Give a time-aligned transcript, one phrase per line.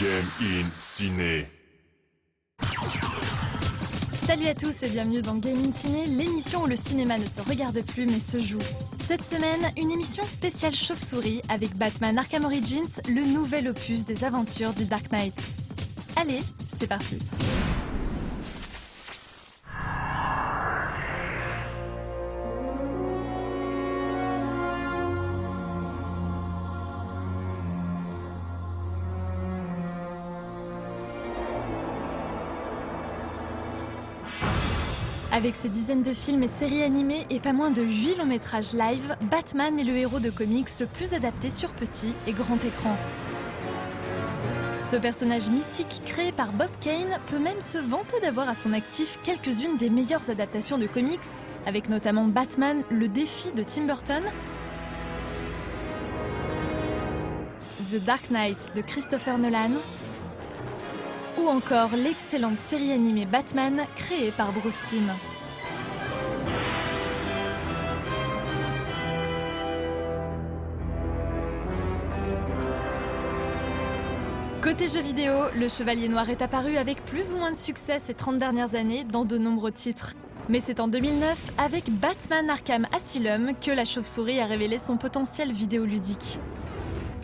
[0.00, 1.46] Game in Ciné.
[4.26, 7.42] Salut à tous et bienvenue dans Game in Ciné, l'émission où le cinéma ne se
[7.46, 8.62] regarde plus mais se joue.
[9.06, 14.72] Cette semaine, une émission spéciale chauve-souris avec Batman Arkham Origins, le nouvel opus des aventures
[14.72, 15.38] du Dark Knight.
[16.16, 16.40] Allez,
[16.78, 17.18] c'est parti.
[35.40, 38.74] Avec ses dizaines de films et séries animées et pas moins de 8 longs métrages
[38.74, 42.94] live, Batman est le héros de comics le plus adapté sur petit et grand écran.
[44.82, 49.18] Ce personnage mythique créé par Bob Kane peut même se vanter d'avoir à son actif
[49.22, 51.18] quelques-unes des meilleures adaptations de comics,
[51.64, 54.24] avec notamment Batman, le défi de Tim Burton,
[57.90, 59.70] The Dark Knight de Christopher Nolan,
[61.38, 65.10] ou encore l'excellente série animée Batman créée par Bruce Timm.
[74.80, 78.14] Côté jeux vidéo, le Chevalier Noir est apparu avec plus ou moins de succès ces
[78.14, 80.14] 30 dernières années dans de nombreux titres.
[80.48, 85.52] Mais c'est en 2009, avec Batman Arkham Asylum, que la chauve-souris a révélé son potentiel
[85.52, 86.38] vidéoludique.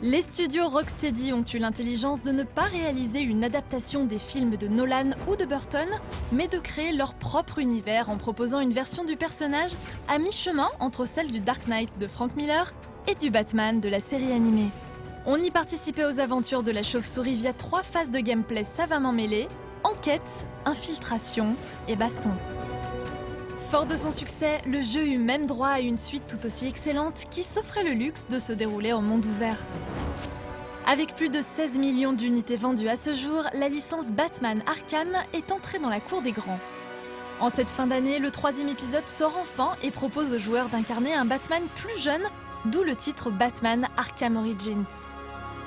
[0.00, 4.68] Les studios Rocksteady ont eu l'intelligence de ne pas réaliser une adaptation des films de
[4.68, 5.88] Nolan ou de Burton,
[6.32, 9.72] mais de créer leur propre univers en proposant une version du personnage
[10.08, 12.72] à mi-chemin entre celle du Dark Knight de Frank Miller
[13.08, 14.70] et du Batman de la série animée.
[15.24, 19.48] On y participait aux aventures de la chauve-souris via trois phases de gameplay savamment mêlées
[19.84, 21.54] enquête, infiltration
[21.88, 22.30] et baston.
[23.70, 27.24] Fort de son succès, le jeu eut même droit à une suite tout aussi excellente
[27.30, 29.58] qui s'offrait le luxe de se dérouler en monde ouvert.
[30.86, 35.52] Avec plus de 16 millions d'unités vendues à ce jour, la licence Batman Arkham est
[35.52, 36.60] entrée dans la cour des grands.
[37.40, 41.24] En cette fin d'année, le troisième épisode sort enfin et propose aux joueurs d'incarner un
[41.24, 42.22] Batman plus jeune,
[42.66, 44.84] d'où le titre Batman Arkham Origins.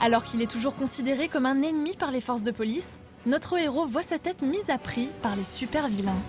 [0.02, 3.88] Alors qu'il est toujours considéré comme un ennemi par les forces de police, notre héros
[3.88, 6.22] voit sa tête mise à prix par les super vilains.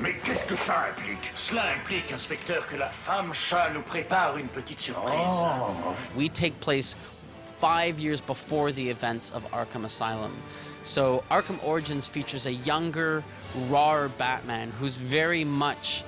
[0.00, 1.30] Mais qu'est-ce que ça implique?
[1.34, 5.14] Cela implique, inspecteur, que la femme chat nous prépare une petite surprise.
[5.14, 5.94] Oh.
[6.16, 6.96] We take place
[7.60, 10.32] five years before the events of Arkham Asylum.
[10.82, 13.22] So Arkham Origins features a younger,
[13.68, 16.02] rawer Batman who's very much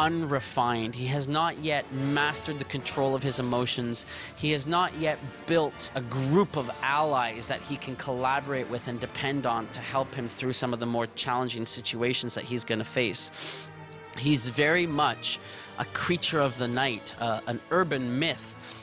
[0.00, 0.94] unrefined.
[0.94, 4.06] He has not yet mastered the control of his emotions.
[4.34, 8.98] He has not yet built a group of allies that he can collaborate with and
[8.98, 12.78] depend on to help him through some of the more challenging situations that he's going
[12.78, 13.68] to face.
[14.18, 15.38] He's very much
[15.78, 18.79] a creature of the night, uh, an urban myth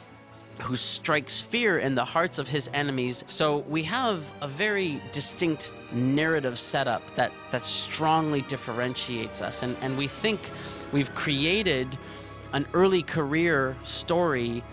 [0.61, 3.23] who strikes fear in the hearts of his enemies.
[3.27, 9.63] So we have a very distinct narrative setup that, that strongly differentiates us.
[9.63, 10.51] And, and we think
[10.91, 11.97] we've created
[12.53, 14.63] an early career story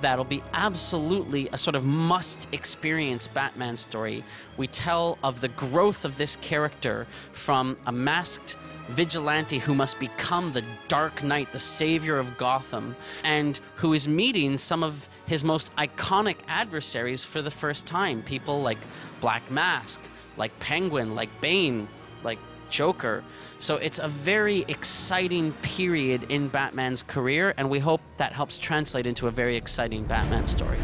[0.00, 4.22] that'll be absolutely a sort of must experience Batman story.
[4.56, 8.56] We tell of the growth of this character from a masked
[8.90, 14.58] vigilante who must become the Dark Knight, the savior of Gotham, and who is meeting
[14.58, 18.22] some of his most iconic adversaries for the first time.
[18.22, 18.78] People like
[19.20, 20.00] Black Mask,
[20.36, 21.88] like Penguin, like Bane,
[22.24, 22.38] like
[22.70, 23.22] Joker.
[23.58, 29.06] So it's a very exciting period in Batman's career, and we hope that helps translate
[29.06, 30.78] into a very exciting Batman story.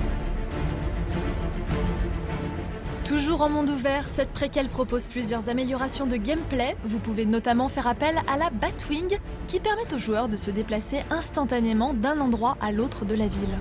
[3.05, 6.77] Toujours en monde ouvert, cette préquelle propose plusieurs améliorations de gameplay.
[6.85, 11.03] Vous pouvez notamment faire appel à la Batwing, qui permet aux joueurs de se déplacer
[11.11, 13.59] instantanément d'un endroit à l'autre de la ville.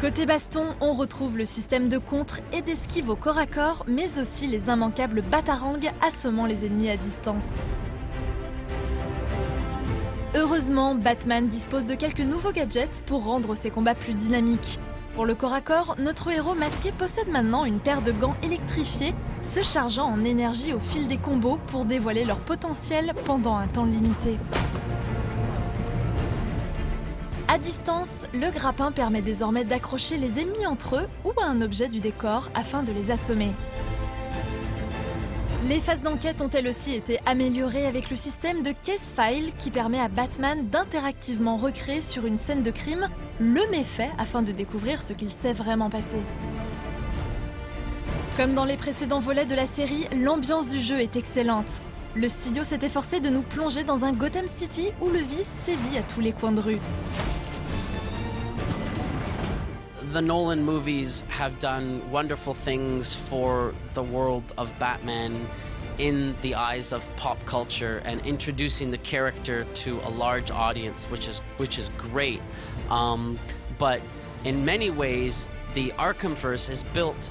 [0.00, 4.18] Côté baston, on retrouve le système de contre et d'esquive au corps à corps, mais
[4.18, 7.58] aussi les immanquables batarangs assommant les ennemis à distance.
[10.34, 14.78] Heureusement, Batman dispose de quelques nouveaux gadgets pour rendre ses combats plus dynamiques.
[15.14, 19.12] Pour le corps à corps, notre héros masqué possède maintenant une paire de gants électrifiés,
[19.42, 23.84] se chargeant en énergie au fil des combos pour dévoiler leur potentiel pendant un temps
[23.84, 24.38] limité.
[27.52, 31.88] À distance, le grappin permet désormais d'accrocher les ennemis entre eux ou à un objet
[31.88, 33.50] du décor afin de les assommer.
[35.64, 39.72] Les phases d'enquête ont elles aussi été améliorées avec le système de case file qui
[39.72, 43.08] permet à Batman d'interactivement recréer sur une scène de crime
[43.40, 46.18] le méfait afin de découvrir ce qu'il s'est vraiment passé.
[48.36, 51.82] Comme dans les précédents volets de la série, l'ambiance du jeu est excellente.
[52.14, 55.98] Le studio s'est efforcé de nous plonger dans un Gotham City où le vice sévit
[55.98, 56.78] à tous les coins de rue.
[60.12, 65.46] The Nolan movies have done wonderful things for the world of Batman
[65.98, 71.28] in the eyes of pop culture and introducing the character to a large audience, which
[71.28, 72.40] is which is great.
[72.88, 73.38] Um,
[73.78, 74.00] but
[74.44, 77.30] in many ways, the Arkhamverse is built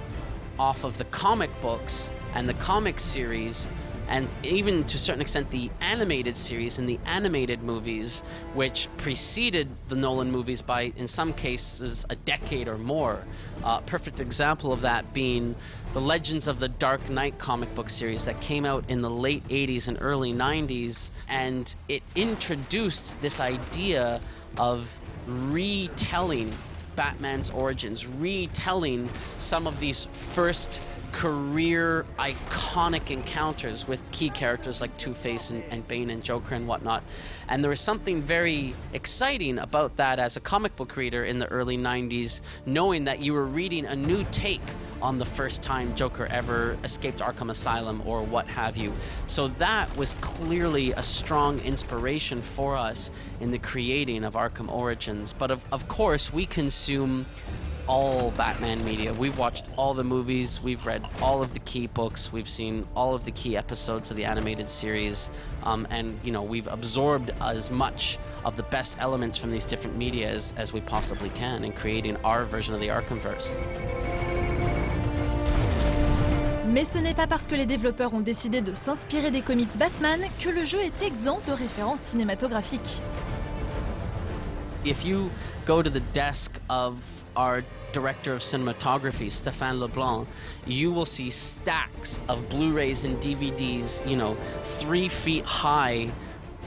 [0.58, 3.70] off of the comic books and the comic series
[4.10, 8.22] and even to a certain extent the animated series and the animated movies
[8.54, 13.24] which preceded the nolan movies by in some cases a decade or more.
[13.64, 15.56] Uh, perfect example of that being
[15.94, 19.44] the legends of the dark knight comic book series that came out in the late
[19.48, 24.20] 80s and early 90s and it introduced this idea
[24.58, 26.52] of retelling
[26.96, 35.14] Batman's origins, retelling some of these first career iconic encounters with key characters like Two
[35.14, 37.04] Face and, and, Bane and Joker and whatnot.
[37.48, 41.48] And there was something very exciting about that as a comic book reader in the
[41.48, 44.62] early 90s, knowing that you were reading a new take
[45.02, 48.94] on the first time Joker ever escaped Arkham Asylum or what have you.
[49.28, 55.34] So that was clearly a strong inspiration for us in the creating of Arkham Origins.
[55.34, 57.26] But of, of course, we consume
[57.90, 59.12] all Batman media.
[59.14, 63.16] We've watched all the movies, we've read all of the key books, we've seen all
[63.16, 65.32] of the key episodes of the animated series,
[65.64, 69.98] um, and you know we've absorbed as much of the best elements from these different
[69.98, 73.58] media as, as we possibly can in creating our version of the Arkhamverse.
[76.68, 80.22] Mais ce n'est pas parce que les développeurs ont décidé de s'inspirer des comics Batman
[80.40, 83.02] que le jeu est exempt de références cinématographiques.
[84.86, 85.32] If you
[85.66, 87.00] go to the desk of
[87.36, 90.28] our director of cinematography, Stéphane Leblanc,
[90.66, 96.10] you will see stacks of Blu-rays and DVDs, you know, three feet high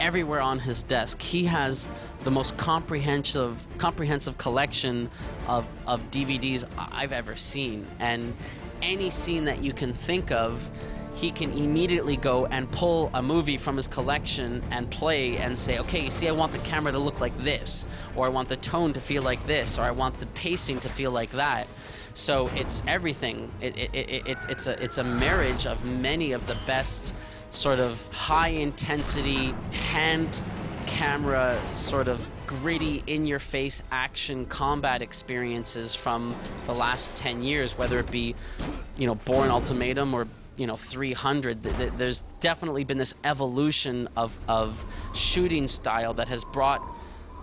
[0.00, 1.20] everywhere on his desk.
[1.20, 1.90] He has
[2.24, 5.10] the most comprehensive comprehensive collection
[5.46, 7.86] of, of DVDs I've ever seen.
[8.00, 8.34] And
[8.80, 10.70] any scene that you can think of,
[11.14, 15.78] he can immediately go and pull a movie from his collection and play and say,
[15.78, 17.86] okay, you see, I want the camera to look like this,
[18.16, 20.88] or I want the tone to feel like this, or I want the pacing to
[20.88, 21.66] feel like that.
[22.14, 23.50] So it's everything.
[23.60, 27.14] It, it, it, it, it's, a, it's a marriage of many of the best
[27.50, 29.54] sort of high intensity
[29.90, 30.42] hand
[30.86, 36.34] camera sort of gritty, in your face action combat experiences from
[36.66, 38.34] the last 10 years, whether it be,
[38.98, 40.26] you know, Born Ultimatum or
[40.56, 44.84] you know 300 there's definitely been this evolution of, of
[45.14, 46.82] shooting style that has brought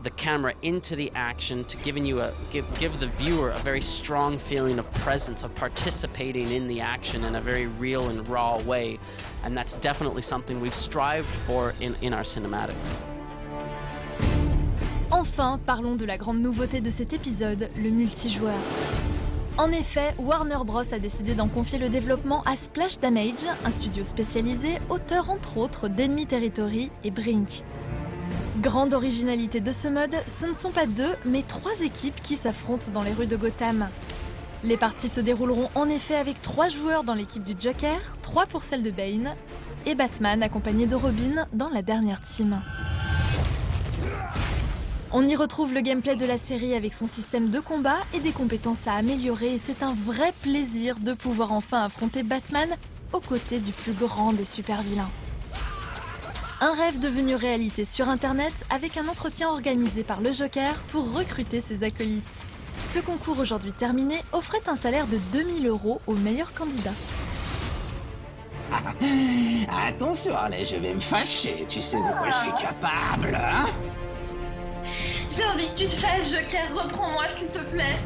[0.01, 3.81] the camera into the action to giving you a give, give the viewer a very
[3.81, 8.59] strong feeling of presence of participating in the action in a very real and raw
[8.61, 8.97] way
[9.43, 13.01] and that's definitely something we've strived for in, in our cinematics
[15.11, 18.53] Enfin, parlons de la grande nouveauté de cet épisode, le multijoueur.
[19.59, 24.05] En effet, Warner Bros a décidé d'en confier le développement à Splash Damage, un studio
[24.05, 27.65] spécialisé, auteur entre autres d'Enemy Territory et Brink.
[28.61, 32.89] Grande originalité de ce mode, ce ne sont pas deux, mais trois équipes qui s'affrontent
[32.93, 33.89] dans les rues de Gotham.
[34.63, 38.63] Les parties se dérouleront en effet avec trois joueurs dans l'équipe du Joker, trois pour
[38.63, 39.35] celle de Bane,
[39.85, 42.61] et Batman accompagné de Robin dans la dernière team.
[45.11, 48.31] On y retrouve le gameplay de la série avec son système de combat et des
[48.31, 52.69] compétences à améliorer et c'est un vrai plaisir de pouvoir enfin affronter Batman
[53.11, 55.09] aux côtés du plus grand des super vilains.
[56.61, 61.59] Un rêve devenu réalité sur internet avec un entretien organisé par le Joker pour recruter
[61.59, 62.43] ses acolytes.
[62.93, 66.93] Ce concours aujourd'hui terminé offrait un salaire de 2000 euros au meilleur candidat.
[69.87, 71.65] Attention, allez, je vais me fâcher.
[71.67, 73.65] Tu sais de quoi je suis capable, hein?
[75.29, 77.97] J'ai envie que tu te fasses, Joker, reprends-moi s'il te plaît.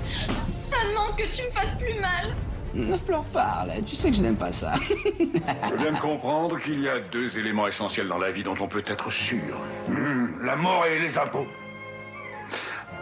[0.62, 2.34] Ça me manque que tu me fasses plus mal.
[2.74, 3.76] Ne pleure pas, là.
[3.86, 4.74] tu sais que je n'aime pas ça.
[4.90, 8.68] je viens de comprendre qu'il y a deux éléments essentiels dans la vie dont on
[8.68, 9.58] peut être sûr.
[9.88, 11.48] Hmm, la mort et les impôts.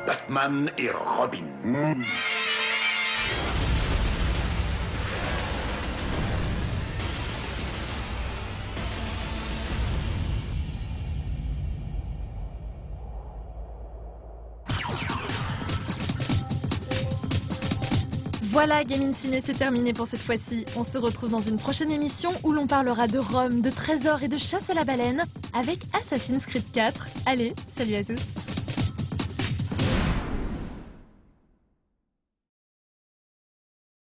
[0.06, 1.46] Batman et Robin.
[1.64, 2.04] Hmm.
[18.52, 20.66] Voilà, Gaming Ciné, c'est terminé pour cette fois-ci.
[20.76, 24.28] On se retrouve dans une prochaine émission où l'on parlera de Rome, de trésors et
[24.28, 25.24] de chasse à la baleine
[25.58, 27.08] avec Assassin's Creed 4.
[27.26, 28.20] Allez, salut à tous